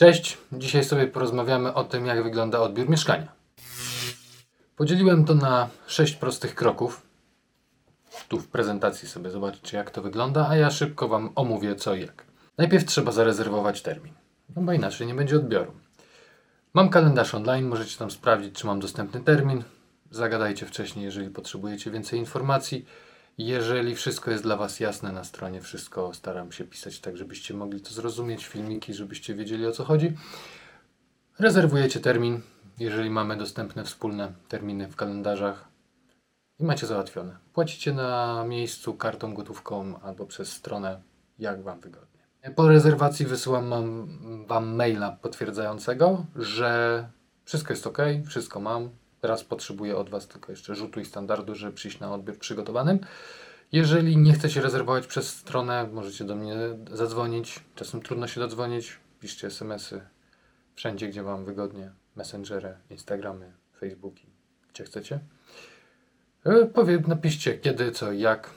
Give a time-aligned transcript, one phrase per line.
[0.00, 3.32] Cześć, dzisiaj sobie porozmawiamy o tym, jak wygląda odbiór mieszkania.
[4.76, 7.02] Podzieliłem to na 6 prostych kroków.
[8.28, 12.00] Tu w prezentacji sobie zobaczycie, jak to wygląda, a ja szybko Wam omówię co i
[12.00, 12.24] jak.
[12.58, 14.12] Najpierw trzeba zarezerwować termin,
[14.56, 15.72] no bo inaczej nie będzie odbioru.
[16.74, 19.62] Mam kalendarz online, możecie tam sprawdzić, czy mam dostępny termin.
[20.10, 22.86] Zagadajcie wcześniej, jeżeli potrzebujecie więcej informacji.
[23.42, 27.80] Jeżeli wszystko jest dla Was jasne na stronie, wszystko staram się pisać tak, żebyście mogli
[27.80, 30.12] to zrozumieć, filmiki, żebyście wiedzieli o co chodzi.
[31.38, 32.40] Rezerwujecie termin,
[32.78, 35.68] jeżeli mamy dostępne wspólne terminy w kalendarzach
[36.58, 37.36] i macie załatwione.
[37.52, 41.02] Płacicie na miejscu kartą gotówką albo przez stronę,
[41.38, 42.20] jak Wam wygodnie.
[42.56, 43.70] Po rezerwacji wysyłam
[44.46, 47.08] Wam maila potwierdzającego, że
[47.44, 48.90] wszystko jest ok, wszystko mam.
[49.20, 52.98] Teraz potrzebuję od Was tylko jeszcze rzutu i standardu, żeby przyjść na odbiór przygotowanym.
[53.72, 56.56] Jeżeli nie chcecie rezerwować przez stronę, możecie do mnie
[56.92, 57.60] zadzwonić.
[57.74, 58.98] Czasem trudno się dodzwonić.
[59.20, 60.00] Piszcie SMS-y
[60.74, 61.92] wszędzie, gdzie Wam wygodnie.
[62.16, 64.26] Messengery, Instagramy, Facebooki,
[64.72, 65.20] gdzie chcecie.
[66.44, 68.50] E, Powie, napiszcie kiedy, co, jak.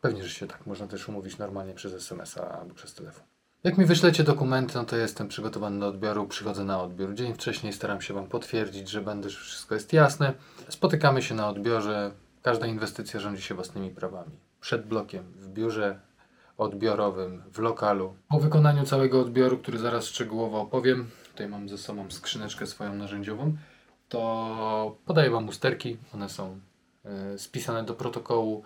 [0.00, 3.37] Pewnie, że się tak można też umówić normalnie przez SMS-a albo przez telefon.
[3.64, 7.14] Jak mi wyślecie dokumenty, no to jestem przygotowany do odbioru, przychodzę na odbiór.
[7.14, 10.34] Dzień wcześniej staram się Wam potwierdzić, że będę, że wszystko jest jasne.
[10.68, 12.10] Spotykamy się na odbiorze.
[12.42, 14.30] Każda inwestycja rządzi się własnymi prawami.
[14.60, 16.00] Przed blokiem, w biurze
[16.58, 18.14] odbiorowym, w lokalu.
[18.28, 23.56] Po wykonaniu całego odbioru, który zaraz szczegółowo opowiem, tutaj mam ze sobą skrzyneczkę swoją narzędziową,
[24.08, 25.96] to podaję Wam usterki.
[26.14, 26.60] One są
[27.04, 28.62] e, spisane do protokołu.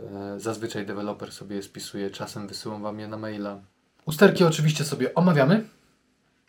[0.00, 3.60] E, Zazwyczaj deweloper sobie je spisuje, czasem wysyłam Wam je na maila.
[4.06, 5.64] Usterki oczywiście sobie omawiamy,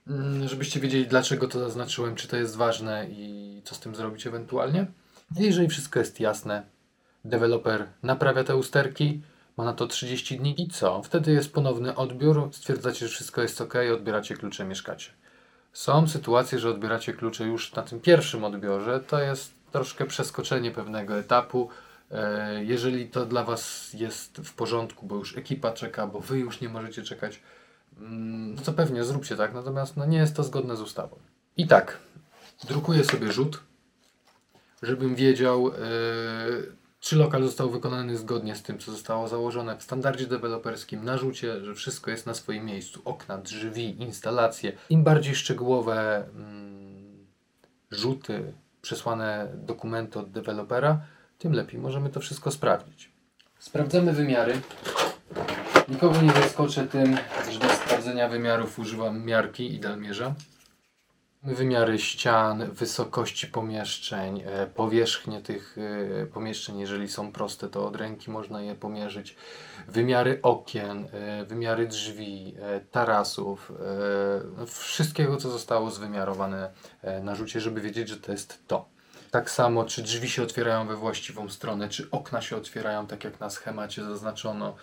[0.08, 4.28] mm, żebyście wiedzieli dlaczego to zaznaczyłem, czy to jest ważne i co z tym zrobić
[4.28, 4.86] ewentualnie.
[5.36, 6.64] Jeżeli wszystko jest jasne,
[7.26, 9.22] deweloper naprawia te usterki,
[9.58, 11.02] ma na to 30 dni i co?
[11.04, 15.12] Wtedy jest ponowny odbiór, stwierdzacie, że wszystko jest ok, odbieracie klucze, mieszkacie.
[15.74, 21.18] Są sytuacje, że odbieracie klucze już na tym pierwszym odbiorze, to jest troszkę przeskoczenie pewnego
[21.20, 21.70] etapu.
[22.12, 26.62] E, Jeżeli to dla Was jest w porządku, bo już ekipa czeka, bo Wy już
[26.62, 27.42] nie możecie czekać,
[28.00, 31.18] mm, no to pewnie zróbcie tak, natomiast no nie jest to zgodne z ustawą.
[31.58, 31.98] I tak,
[32.68, 33.60] drukuję sobie rzut,
[34.84, 35.74] żebym wiedział, e,
[37.00, 41.66] czy lokal został wykonany zgodnie z tym, co zostało założone w standardzie deweloperskim, na rzucie,
[41.66, 43.02] że wszystko jest na swoim miejscu.
[43.06, 44.72] Okna, drzwi, instalacje.
[44.90, 47.28] Im bardziej szczegółowe mm,
[47.92, 51.02] rzuty, przesłane dokumenty od dewelopera,
[51.44, 53.12] tym lepiej możemy to wszystko sprawdzić.
[53.60, 54.62] Sprawdzamy wymiary.
[55.90, 57.18] Nikogo nie zaskoczę tym,
[57.52, 60.34] że do sprawdzenia wymiarów używam miarki i dalmierza.
[61.44, 65.78] Wymiary ścian, wysokości pomieszczeń, e, powierzchnie tych
[66.22, 69.36] e, pomieszczeń, jeżeli są proste, to od ręki można je pomierzyć.
[69.88, 73.72] Wymiary okien, e, wymiary drzwi, e, tarasów,
[74.68, 76.72] wszystkiego, co zostało zwymiarowane
[77.24, 78.93] na rzucie, żeby wiedzieć, że to jest to.
[79.34, 83.40] Tak samo, czy drzwi się otwierają we właściwą stronę, czy okna się otwierają tak, jak
[83.40, 84.76] na schemacie zaznaczono.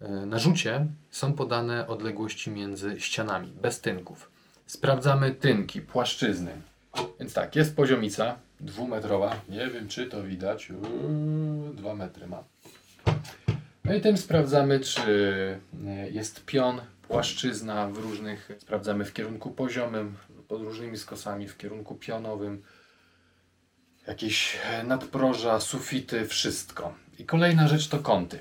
[0.00, 4.30] E, Na rzucie są podane odległości między ścianami, bez tynków.
[4.66, 6.52] Sprawdzamy tynki, płaszczyzny.
[7.20, 9.40] Więc tak, jest poziomica dwumetrowa.
[9.48, 10.70] Nie wiem, czy to widać.
[10.70, 12.44] Uuu, dwa metry ma.
[13.84, 15.10] No i tym sprawdzamy, czy
[15.86, 18.50] e, jest pion, płaszczyzna w różnych.
[18.58, 20.16] Sprawdzamy w kierunku poziomym,
[20.48, 22.62] pod różnymi skosami, w kierunku pionowym.
[24.06, 26.94] Jakieś e, nadproża, sufity, wszystko.
[27.18, 28.38] I kolejna rzecz to kąty.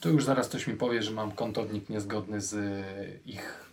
[0.00, 2.84] Tu już zaraz ktoś mi powie, że mam kątownik niezgodny z e,
[3.26, 3.64] ich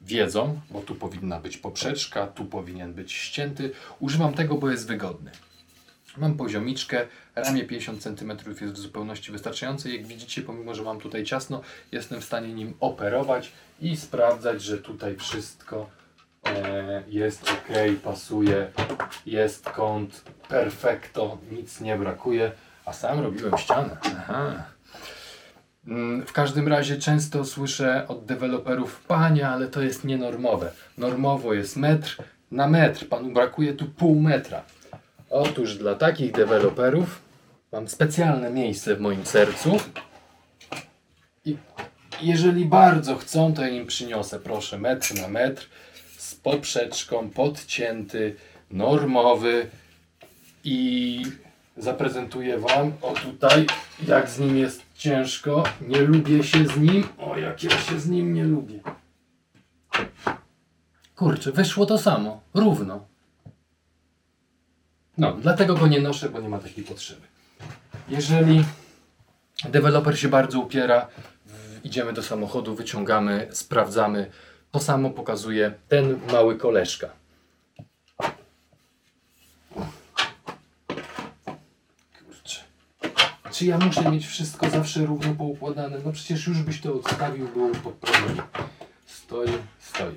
[0.00, 3.70] wiedzą, bo tu powinna być poprzeczka, tu powinien być ścięty.
[4.00, 5.30] Używam tego, bo jest wygodny.
[6.16, 9.90] Mam poziomiczkę, ramię 50 cm jest w zupełności wystarczające.
[9.90, 11.60] Jak widzicie, pomimo, że mam tutaj ciasno,
[11.92, 15.90] jestem w stanie nim operować i sprawdzać, że tutaj wszystko
[17.08, 17.68] jest ok,
[18.04, 18.70] pasuje,
[19.26, 22.52] jest kąt perfekto, nic nie brakuje,
[22.84, 23.96] a sam robiłem ścianę.
[24.18, 24.64] Aha.
[25.86, 30.70] Mm, W każdym razie często słyszę od deweloperów, panie, ale to jest nienormowe.
[30.98, 32.16] Normowo jest metr
[32.50, 34.62] na metr, panu brakuje tu pół metra.
[35.30, 37.20] Otóż dla takich deweloperów
[37.72, 39.76] mam specjalne miejsce w moim sercu.
[41.44, 41.56] I
[42.22, 45.68] jeżeli bardzo chcą, to ja im przyniosę, proszę, metr na metr
[46.18, 48.36] z poprzeczką, podcięty,
[48.70, 49.70] normowy
[50.64, 51.22] i
[51.76, 53.66] zaprezentuję Wam, o tutaj,
[54.06, 58.08] jak z nim jest ciężko, nie lubię się z nim, o jak ja się z
[58.08, 58.80] nim nie lubię.
[61.16, 63.06] Kurczę, wyszło to samo, równo.
[65.18, 67.26] No, dlatego go nie noszę, bo nie ma takiej potrzeby.
[68.08, 68.64] Jeżeli
[69.68, 71.08] deweloper się bardzo upiera
[71.84, 74.30] idziemy do samochodu, wyciągamy, sprawdzamy.
[74.70, 77.08] To samo pokazuje ten mały koleżka.
[82.18, 82.60] Kurczę.
[83.52, 85.98] Czy ja muszę mieć wszystko zawsze równo poukładane?
[86.04, 88.42] No przecież już byś to odstawił, było po problemie.
[89.06, 90.16] Stoi, stoi.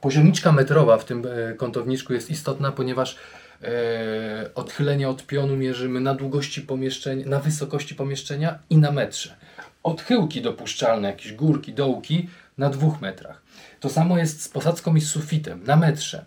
[0.00, 3.16] Poziomiczka metrowa w tym e, kątowniczku jest istotna, ponieważ
[3.62, 9.36] e, odchylenie od pionu mierzymy na długości pomieszczenia, na wysokości pomieszczenia i na metrze.
[9.82, 12.28] Odchyłki dopuszczalne, jakieś górki, dołki
[12.58, 13.42] na dwóch metrach.
[13.80, 16.24] To samo jest z posadzką i z sufitem, na metrze.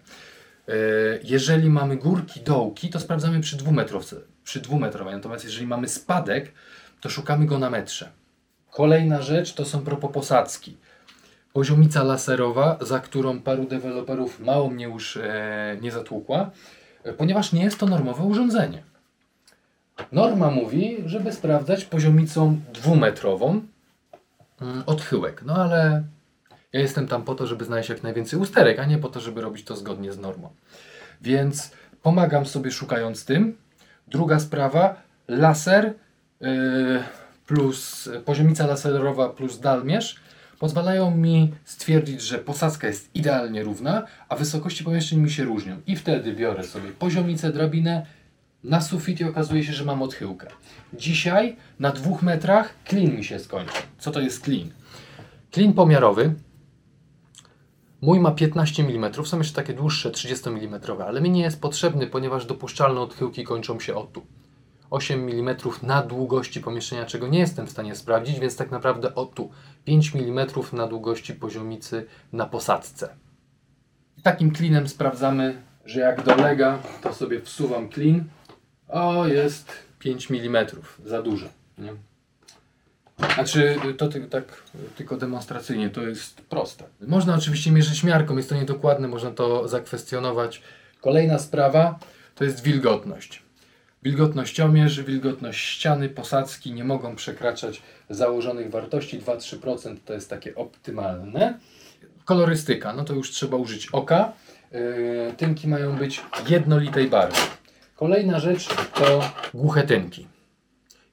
[0.68, 0.74] E,
[1.24, 5.13] Jeżeli mamy górki, dołki, to sprawdzamy przy dwumetrowce, przy dwumetrowej.
[5.13, 6.51] Natomiast jeżeli mamy spadek,
[7.01, 8.10] to szukamy go na metrze.
[8.72, 10.77] Kolejna rzecz to są propoposadzki.
[11.54, 16.51] Poziomica laserowa, za którą paru deweloperów mało mnie już e, nie zatłukła,
[17.04, 18.83] e, ponieważ nie jest to normowe urządzenie.
[20.12, 23.62] Norma mówi, żeby sprawdzać poziomicą dwumetrową
[24.85, 25.43] odchyłek.
[25.45, 26.03] No ale
[26.73, 29.41] ja jestem tam po to, żeby znaleźć jak najwięcej usterek, a nie po to, żeby
[29.41, 30.49] robić to zgodnie z normą.
[31.21, 31.71] Więc
[32.01, 33.57] pomagam sobie szukając tym.
[34.07, 34.95] Druga sprawa,
[35.27, 35.93] laser
[36.41, 36.49] yy,
[37.47, 40.19] plus poziomica laserowa plus dalmierz
[40.59, 45.81] pozwalają mi stwierdzić, że posadzka jest idealnie równa, a wysokości pomieszczeń mi się różnią.
[45.87, 48.05] I wtedy biorę sobie poziomicę, drabinę
[48.65, 50.47] na sufit i okazuje się, że mam odchyłkę.
[50.94, 53.73] Dzisiaj na dwóch metrach klin mi się skończy.
[53.97, 54.71] Co to jest klin?
[55.51, 56.33] Klin pomiarowy
[58.01, 62.07] Mój ma 15 mm, są jeszcze takie dłuższe 30 mm, ale mi nie jest potrzebny,
[62.07, 64.25] ponieważ dopuszczalne odchyłki kończą się o tu.
[64.89, 69.25] 8 mm na długości pomieszczenia, czego nie jestem w stanie sprawdzić, więc tak naprawdę o
[69.25, 69.50] tu.
[69.85, 73.15] 5 mm na długości poziomicy na posadzce.
[74.23, 78.23] Takim klinem sprawdzamy, że jak dolega, to sobie wsuwam klin.
[78.87, 80.67] O, jest 5 mm,
[81.05, 81.45] za dużo.
[81.77, 81.93] Nie?
[83.33, 84.63] Znaczy, to ty, tak
[84.95, 86.83] tylko demonstracyjnie, to jest proste.
[87.01, 90.61] Można oczywiście mierzyć miarką, jest to niedokładne, można to zakwestionować.
[91.01, 91.99] Kolejna sprawa
[92.35, 93.43] to jest wilgotność.
[94.03, 99.19] Wilgotnościomierz, wilgotność ściany, posadzki nie mogą przekraczać założonych wartości.
[99.19, 101.59] 2-3% to jest takie optymalne.
[102.25, 104.33] Kolorystyka, no to już trzeba użyć oka.
[104.71, 107.38] Yy, tynki mają być jednolitej barwy.
[107.95, 110.27] Kolejna rzecz to głuche tynki.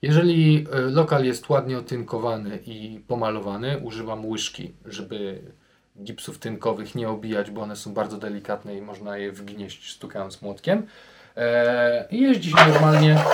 [0.02, 5.42] Jeżeli e, lokal jest ładnie otynkowany i pomalowany, używam łyżki, żeby
[6.02, 10.86] gipsów tynkowych nie obijać, bo one są bardzo delikatne i można je wgnieść stukając młotkiem.
[11.36, 13.24] E, I jeździ się normalnie,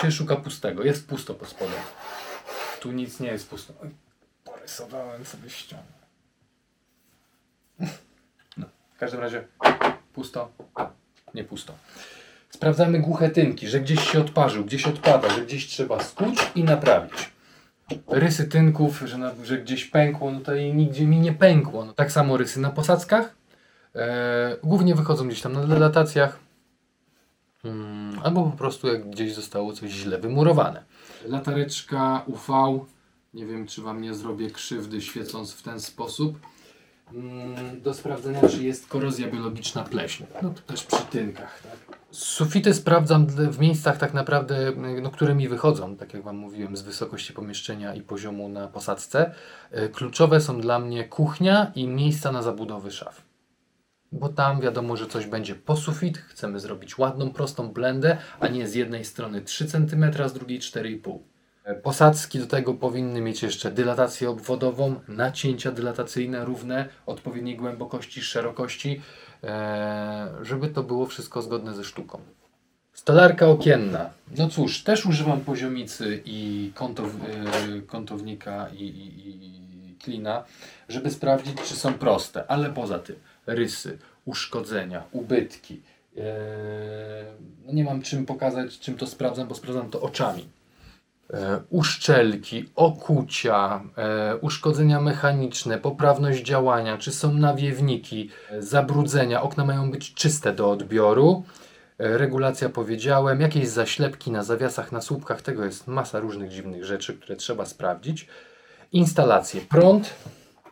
[0.00, 0.84] się szuka pustego.
[0.84, 1.80] Jest pusto pod spodem.
[2.80, 3.74] Tu nic nie jest pusto.
[3.82, 3.90] Oj,
[4.44, 5.82] porysowałem sobie ścianę.
[8.56, 9.44] No, w każdym razie
[10.12, 10.52] pusto,
[11.34, 11.72] nie pusto.
[12.50, 17.30] Sprawdzamy głuche tynki, że gdzieś się odparzył, gdzieś odpada, że gdzieś trzeba skuć i naprawić.
[18.08, 21.84] Rysy tynków, że, na, że gdzieś pękło, no to i nigdzie mi nie pękło.
[21.84, 23.34] No, tak samo rysy na posadzkach.
[23.94, 26.38] E, głównie wychodzą gdzieś tam na delatacjach.
[27.62, 30.84] Hmm, albo po prostu jak gdzieś zostało coś źle wymurowane.
[31.24, 32.80] Latareczka UV.
[33.34, 36.38] Nie wiem, czy Wam nie zrobię krzywdy świecąc w ten sposób.
[37.14, 40.26] Mm, do sprawdzenia, czy jest korozja biologiczna pleśni.
[40.42, 41.98] No to też przy tynkach, tak?
[42.10, 44.72] Sufity sprawdzam w miejscach tak naprawdę,
[45.02, 49.34] no, które mi wychodzą, tak jak Wam mówiłem, z wysokości pomieszczenia i poziomu na posadzce.
[49.70, 53.22] E, Kluczowe są dla mnie kuchnia i miejsca na zabudowy szaf.
[54.12, 58.68] Bo tam wiadomo, że coś będzie po sufit, chcemy zrobić ładną, prostą blendę, a nie
[58.68, 61.39] z jednej strony 3 cm, z drugiej 4,5 E,
[61.74, 69.00] Posadzki do tego powinny mieć jeszcze dylatację obwodową, nacięcia dylatacyjne równe, odpowiedniej głębokości, szerokości,
[69.44, 72.20] e, żeby to było wszystko zgodne ze sztuką.
[72.92, 74.10] Stolarka okienna.
[74.38, 80.44] No cóż, też używam poziomicy i kątow, e, kątownika i, i, i klina,
[80.88, 85.82] żeby sprawdzić, czy są proste, ale poza tym rysy, uszkodzenia, ubytki.
[86.16, 86.22] E,
[87.66, 90.48] no nie mam czym pokazać, czym to sprawdzam, bo sprawdzam to oczami
[91.70, 100.14] uszczelki, okucia, e, uszkodzenia mechaniczne, poprawność działania, czy są nawiewniki, e, zabrudzenia, okna mają być
[100.14, 101.44] czyste do odbioru,
[101.98, 107.14] e, regulacja powiedziałem, jakieś zaślepki na zawiasach, na słupkach, tego jest masa różnych dziwnych rzeczy,
[107.14, 108.28] które trzeba sprawdzić.
[108.92, 110.14] Instalacje, prąd,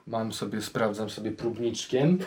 [0.06, 2.18] mam sobie, sprawdzam sobie próbniczkiem,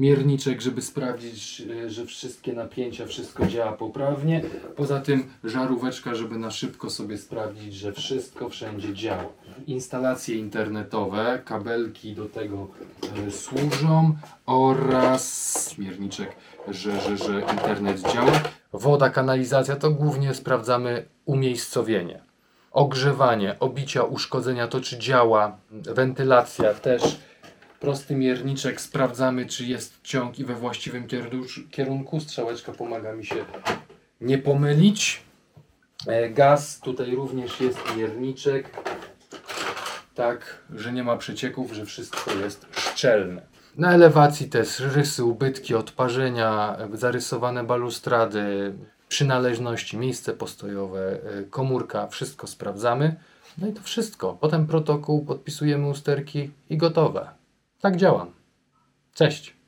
[0.00, 4.42] mierniczek, żeby sprawdzić, e, że wszystkie napięcia, wszystko działa poprawnie.
[4.76, 9.24] Poza tym żaróweczka, żeby na szybko sobie sprawdzić, że wszystko wszędzie działa.
[9.66, 12.68] Instalacje internetowe, kabelki do tego
[13.26, 14.16] e, służą
[14.46, 16.36] oraz mierniczek,
[16.68, 18.32] że, że, że internet działa.
[18.72, 22.22] Woda, kanalizacja to głównie sprawdzamy umiejscowienie.
[22.72, 27.02] ogrzewanie, obicia, uszkodzenia, to czy działa, wentylacja też.
[27.80, 31.06] Prosty mierniczek, sprawdzamy czy jest ciąg i we właściwym
[31.70, 32.20] kierunku.
[32.20, 33.44] Strzałeczka pomaga mi się
[34.20, 35.22] nie pomylić.
[36.06, 38.70] E, Gaz, tutaj również jest mierniczek.
[40.14, 43.42] Tak, że nie ma przecieków, że wszystko jest szczelne.
[43.76, 48.74] Na elewacji też rysy, ubytki, odparzenia, e, zarysowane balustrady,
[49.08, 53.16] przynależności, miejsce postojowe, e, komórka, wszystko sprawdzamy.
[53.58, 54.38] No i to wszystko.
[54.40, 57.39] Potem protokół, podpisujemy usterki i gotowe.
[57.80, 58.32] Tak działam.
[59.14, 59.59] Cześć.